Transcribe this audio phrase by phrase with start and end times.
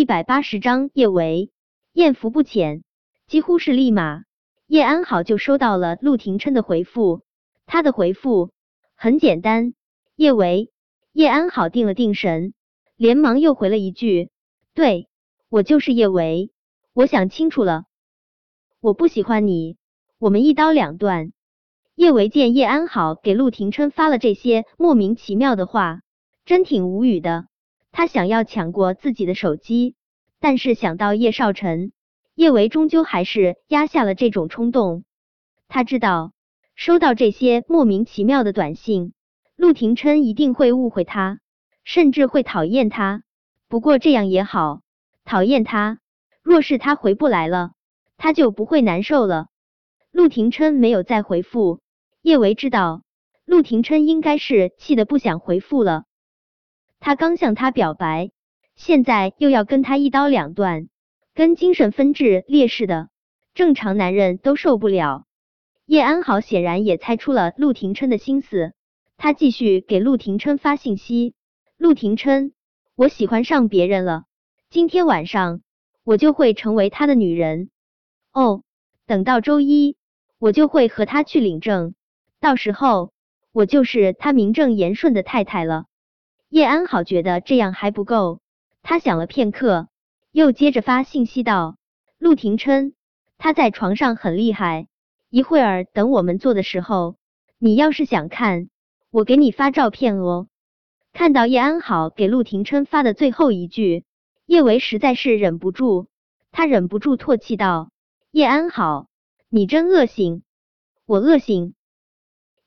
[0.00, 1.50] 一百八十章叶维
[1.92, 2.84] 艳福不浅，
[3.26, 4.22] 几乎是立马，
[4.66, 7.20] 叶安好就收到了陆廷琛的回复。
[7.66, 8.50] 他的回复
[8.96, 9.74] 很简单：
[10.16, 10.72] 叶维。
[11.12, 12.54] 叶安好定了定神，
[12.96, 14.30] 连忙又回了一句
[14.72, 15.06] ：“对，
[15.50, 16.50] 我就是叶维。
[16.94, 17.84] 我想清楚了，
[18.80, 19.76] 我不喜欢你，
[20.18, 21.30] 我们一刀两断。”
[21.94, 26.00] 叶维见叶安好给陆廷琛发了这些莫名其妙的话，
[26.46, 27.48] 真挺无语的。
[27.92, 29.96] 他想要抢过自己的手机，
[30.38, 31.92] 但是想到叶少晨，
[32.34, 35.04] 叶维终究还是压下了这种冲动。
[35.68, 36.32] 他知道
[36.74, 39.12] 收到这些莫名其妙的短信，
[39.56, 41.40] 陆廷琛一定会误会他，
[41.84, 43.22] 甚至会讨厌他。
[43.68, 44.80] 不过这样也好，
[45.24, 45.98] 讨厌他，
[46.42, 47.72] 若是他回不来了，
[48.16, 49.48] 他就不会难受了。
[50.10, 51.80] 陆廷琛没有再回复，
[52.22, 53.02] 叶维知道
[53.44, 56.04] 陆廷琛应该是气得不想回复了。
[57.00, 58.30] 他刚向他表白，
[58.76, 60.88] 现在又要跟他一刀两断，
[61.34, 63.08] 跟精神分治烈似的，
[63.54, 65.24] 正常男人都受不了。
[65.86, 68.74] 叶安好显然也猜出了陆廷琛的心思，
[69.16, 71.34] 他继续给陆廷琛发信息
[71.76, 72.52] ：“陆廷琛，
[72.94, 74.24] 我喜欢上别人了，
[74.68, 75.62] 今天晚上
[76.04, 77.70] 我就会成为他的女人。
[78.32, 78.62] 哦，
[79.06, 79.96] 等到周一。”
[80.40, 81.94] 我就会和他去领证，
[82.40, 83.12] 到时候
[83.52, 85.84] 我就是他名正言顺的太太了。
[86.50, 88.40] 叶安好觉得这样还不够，
[88.82, 89.88] 他想了片刻，
[90.32, 91.78] 又接着发信息道
[92.18, 92.92] ：“陆廷琛，
[93.38, 94.88] 他在床上很厉害，
[95.30, 97.14] 一会儿等我们做的时候，
[97.58, 98.68] 你要是想看，
[99.10, 100.48] 我给你发照片哦。”
[101.14, 104.04] 看到叶安好给陆廷琛发的最后一句，
[104.44, 106.08] 叶维实在是忍不住，
[106.50, 107.90] 他忍不住唾弃道
[108.32, 109.06] ：“叶安好。”
[109.52, 110.44] 你真恶心，
[111.06, 111.74] 我恶心。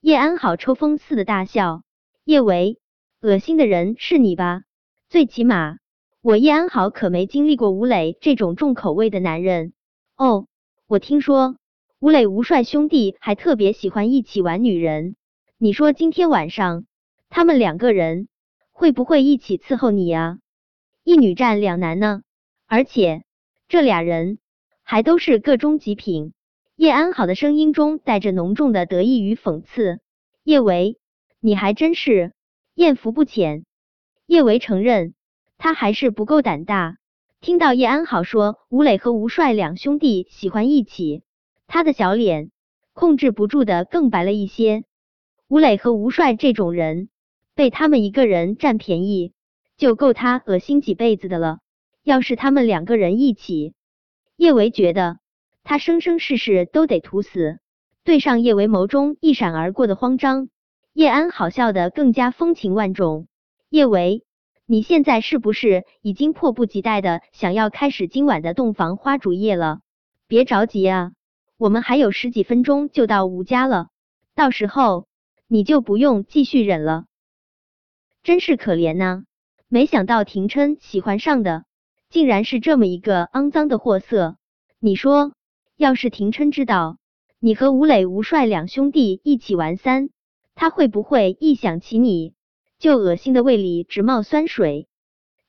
[0.01, 1.83] 叶安好抽风似的大笑。
[2.25, 2.77] 叶维，
[3.23, 4.63] 恶心的人是你吧？
[5.07, 5.77] 最起码
[6.21, 9.71] 我叶安好可没经历过吴磊这种重口味的男人。
[10.17, 10.47] 哦，
[10.87, 11.55] 我听说
[11.99, 15.15] 吴磊吴帅兄弟还特别喜欢一起玩女人。
[15.57, 16.85] 你说今天晚上
[17.29, 18.27] 他们两个人
[18.73, 20.39] 会不会一起伺候你啊？
[21.05, 22.23] 一女战两男呢？
[22.67, 23.23] 而且
[23.69, 24.37] 这俩人
[24.81, 26.33] 还都是个中极品。
[26.75, 30.01] 叶安好的声音中带着浓重的得意与讽刺。
[30.43, 30.97] 叶维，
[31.39, 32.33] 你还真是
[32.83, 33.63] 艳福不浅。
[34.25, 35.13] 叶维承认，
[35.57, 36.97] 他还是不够胆大。
[37.39, 41.23] 听到叶安好说吴磊和吴帅两兄弟喜欢一起，
[41.65, 42.51] 他的小脸
[42.91, 44.83] 控制不住的更白了一些。
[45.47, 47.07] 吴磊和吴帅这种人，
[47.55, 49.31] 被他们一个人占便宜，
[49.77, 51.59] 就够他恶心几辈子的了。
[52.03, 53.75] 要是他们两个人一起，
[54.35, 55.19] 叶维觉得。
[55.63, 57.59] 他生生世世都得图死。
[58.03, 60.49] 对上叶维眸中一闪而过的慌张，
[60.93, 63.27] 叶安好笑的更加风情万种。
[63.69, 64.23] 叶维，
[64.67, 69.79] 你现在是不是已经迫不及待的想要开始今晚的洞房花烛夜了？
[70.27, 71.13] 别着急啊，
[71.57, 73.87] 我们还有十几分钟就到吴家了，
[74.35, 75.07] 到时候
[75.47, 77.05] 你就不用继续忍了。
[78.21, 79.23] 真是可怜呐，
[79.67, 81.65] 没想到廷琛喜欢上的
[82.11, 84.37] 竟然是这么一个肮脏的货色。
[84.79, 85.33] 你说？
[85.75, 86.99] 要是廷琛知道
[87.39, 90.11] 你和吴磊、吴帅两兄弟一起玩三，
[90.55, 92.33] 他会不会一想起你
[92.79, 94.87] 就恶心的胃里直冒酸水？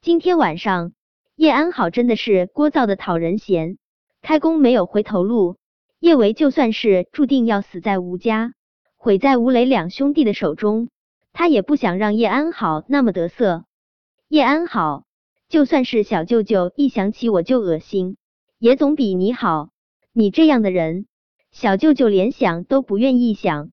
[0.00, 0.92] 今天晚上
[1.36, 3.78] 叶安好真的是聒噪的讨人嫌，
[4.22, 5.56] 开弓没有回头路。
[6.00, 8.52] 叶维就算是注定要死在吴家，
[8.96, 10.90] 毁在吴磊两兄弟的手中，
[11.32, 13.64] 他也不想让叶安好那么得瑟。
[14.28, 15.04] 叶安好，
[15.48, 18.16] 就算是小舅舅一想起我就恶心，
[18.58, 19.70] 也总比你好。
[20.12, 21.06] 你这样的人，
[21.50, 23.70] 小舅舅连想都不愿意想。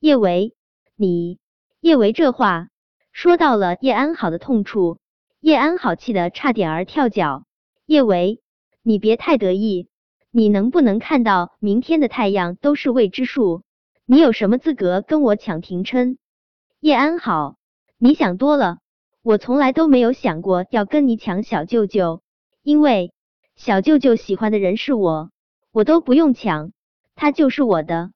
[0.00, 0.54] 叶维，
[1.02, 1.38] 你
[1.80, 2.68] 叶维这话
[3.10, 4.98] 说到了叶安好的痛处，
[5.40, 7.46] 叶安好气得差点儿跳脚。
[7.86, 8.42] 叶维，
[8.82, 9.88] 你别太得意，
[10.30, 13.62] 你能不能看到明天的太阳都是未知数？
[14.04, 16.18] 你有什么资格跟我抢廷琛？
[16.80, 17.56] 叶安好，
[17.96, 18.80] 你想多了，
[19.22, 22.20] 我从来都没有想过要跟你抢小舅舅，
[22.62, 23.14] 因为
[23.56, 25.30] 小舅舅喜欢的人是我。
[25.72, 26.72] 我都不用抢，
[27.14, 28.10] 他就是我的。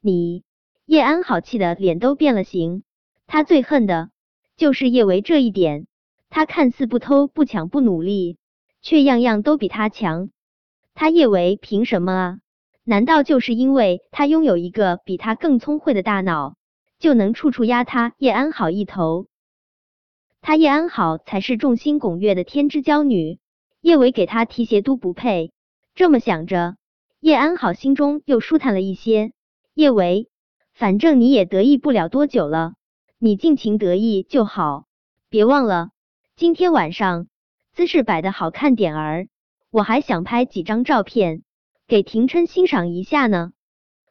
[0.00, 0.42] 你
[0.86, 2.82] 叶安好气的脸都变了形，
[3.26, 4.10] 他最恨的
[4.56, 5.86] 就是叶维这一点。
[6.28, 8.36] 他看似不偷不抢不努力，
[8.82, 10.30] 却样样都比他强。
[10.92, 12.38] 他叶维凭什么啊？
[12.84, 16.56] 难道就是因为他拥有一个比他更聪慧的大脑，
[16.98, 19.26] 就能处处压他叶安好一头？
[20.42, 23.38] 他叶安好才是众星拱月的天之娇女，
[23.80, 25.52] 叶维给他提鞋都不配。
[25.94, 26.76] 这么想着。
[27.20, 29.32] 叶安好心中又舒坦了一些。
[29.72, 30.28] 叶维，
[30.74, 32.74] 反正你也得意不了多久了，
[33.18, 34.86] 你尽情得意就好。
[35.28, 35.90] 别忘了，
[36.34, 37.28] 今天晚上
[37.72, 39.28] 姿势摆的好看点儿，
[39.70, 41.44] 我还想拍几张照片
[41.86, 43.52] 给廷琛欣赏一下呢。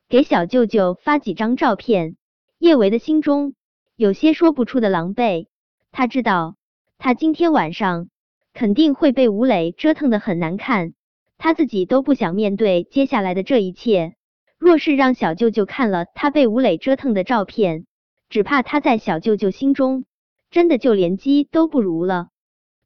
[0.08, 2.16] 给小舅舅发几张照片，
[2.60, 3.56] 叶维的心中
[3.98, 5.48] 有些说不出的狼狈。
[5.92, 6.56] 他知道，
[6.98, 8.08] 他今天晚上
[8.54, 10.94] 肯定会被吴磊折腾的很难看，
[11.38, 14.16] 他自己都不想面对接下来的这一切。
[14.64, 17.86] 若是让小舅舅看了他被吴磊折腾的照片，
[18.30, 20.06] 只怕他在小舅舅心中
[20.52, 22.30] 真的就连鸡都不如了。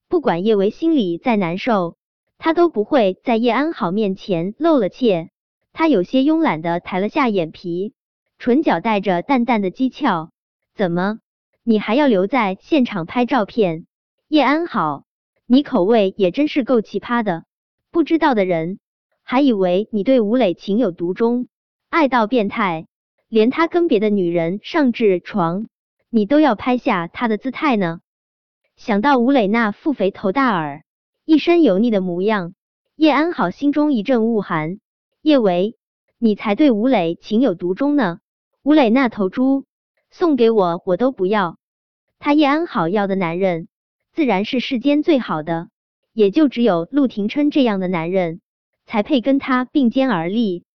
[0.09, 1.95] 不管叶维心里再难受，
[2.39, 5.29] 他都不会在叶安好面前露了怯。
[5.71, 7.93] 他有些慵懒的抬了下眼皮，
[8.39, 10.29] 唇角带着淡淡的讥诮
[10.73, 11.19] ：“怎么，
[11.63, 13.85] 你还要留在现场拍照片？
[14.27, 15.03] 叶安好，
[15.45, 17.43] 你口味也真是够奇葩的。
[17.91, 18.79] 不知道的人
[19.21, 21.47] 还以为你对吴磊情有独钟，
[21.89, 22.85] 爱到变态，
[23.29, 25.67] 连他跟别的女人上至床，
[26.09, 28.01] 你都要拍下他的姿态呢。”
[28.75, 30.83] 想到吴磊那副肥头大耳、
[31.25, 32.53] 一身油腻的模样，
[32.95, 34.79] 叶安好心中一阵恶寒。
[35.23, 35.75] 叶维，
[36.19, 38.19] 你才对吴磊情有独钟呢！
[38.61, 39.65] 吴磊那头猪
[40.11, 41.57] 送给我，我都不要。
[42.19, 43.67] 他叶安好要的男人，
[44.13, 45.69] 自然是世间最好的，
[46.13, 48.41] 也就只有陆廷琛这样的男人，
[48.85, 50.65] 才配跟他并肩而立。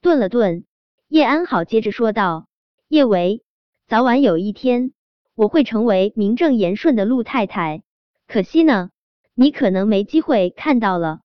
[0.00, 0.64] 顿了顿，
[1.08, 2.46] 叶安好接着说道
[2.88, 3.42] ：“叶维，
[3.86, 4.92] 早晚有一天，
[5.34, 7.82] 我会成为名正言顺的陆太太。
[8.26, 8.90] 可惜呢，
[9.34, 11.20] 你可能没机会看到了。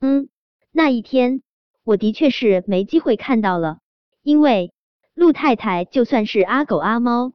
[0.00, 0.28] 嗯，
[0.72, 1.42] 那一天。”
[1.86, 3.76] 我的确是没机会看到了，
[4.22, 4.72] 因为
[5.12, 7.34] 陆太太就算是阿狗阿猫，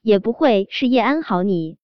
[0.00, 1.76] 也不会是叶安好你。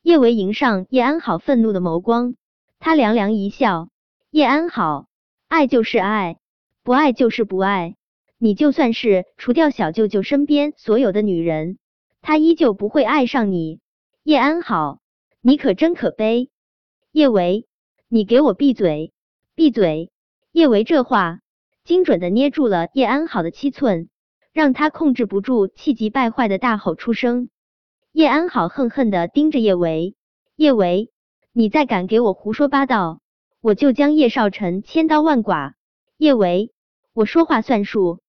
[0.00, 2.36] 叶维迎上叶安好愤怒的眸光，
[2.78, 3.90] 他凉凉一笑
[4.32, 5.08] ：“叶安好，
[5.46, 6.38] 爱就是爱，
[6.90, 7.94] 不爱就是不爱。
[8.36, 11.78] 你就算是除掉小舅舅身边所有的女人，
[12.20, 13.78] 他依旧不会爱上你。
[14.24, 14.98] 叶安好，
[15.40, 16.50] 你可真可悲。”
[17.12, 17.68] 叶维，
[18.08, 19.12] 你给我闭嘴，
[19.54, 20.10] 闭嘴！
[20.50, 21.38] 叶维这话
[21.84, 24.08] 精准的捏住了叶安好的七寸，
[24.52, 27.50] 让他控制不住气急败坏的大吼出声。
[28.10, 30.16] 叶安好恨恨的盯着叶维，
[30.56, 31.12] 叶维，
[31.52, 33.20] 你再敢给我胡说八道，
[33.60, 35.76] 我就将叶少晨千刀万剐。
[36.16, 36.72] 叶维，
[37.20, 38.20] 我说话算数，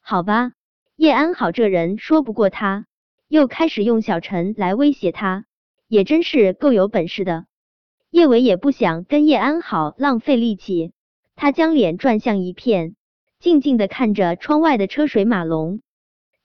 [0.00, 0.52] 好吧？
[0.94, 2.86] 叶安好这人说不过他，
[3.26, 5.44] 又开始用小陈来威胁他，
[5.88, 7.46] 也真是够有本事的。
[8.10, 10.92] 叶伟也不想跟叶安好浪费力气。
[11.34, 12.94] 他将脸转向一片，
[13.40, 15.80] 静静的看着窗外的车水马龙，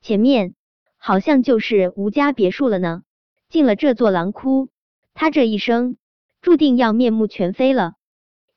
[0.02, 0.56] 前面
[0.98, 3.04] 好像就是吴家别墅了呢。
[3.50, 4.70] 进了这座狼窟，
[5.14, 5.98] 他这一生
[6.42, 7.94] 注定要面目全非了。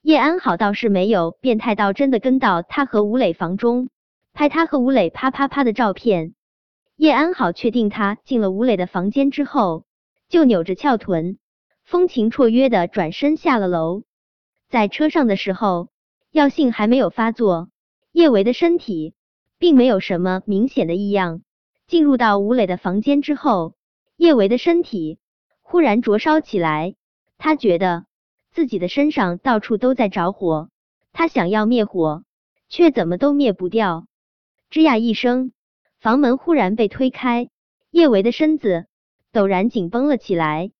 [0.06, 3.88] 叶安好倒是没有变态到真的跟到他和吴磊房中
[4.32, 6.36] 拍他和吴磊啪啪啪的照片。
[6.94, 9.84] 叶安好确定他进了吴磊的房间之后，
[10.28, 11.38] 就扭着翘臀，
[11.82, 14.04] 风情绰约的转身下了楼。
[14.68, 15.88] 在车上的时候。
[16.30, 17.70] 药性还没有发作，
[18.12, 19.14] 叶维的身体
[19.58, 21.40] 并没有什么明显的异样。
[21.88, 23.74] 进入到吴磊的房间之后，
[24.16, 25.18] 叶维的身体
[25.62, 26.94] 忽然灼烧起来，
[27.38, 28.04] 他觉得
[28.56, 30.70] 自己的身上到处都在着火，
[31.12, 32.24] 他想要灭火，
[32.70, 34.06] 却怎么都灭不掉。
[34.70, 35.52] 吱呀一声，
[36.00, 37.50] 房门忽然被推开，
[37.90, 38.86] 叶维的身子
[39.30, 40.70] 陡然紧绷了起来。